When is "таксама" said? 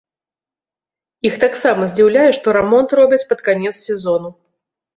1.43-1.83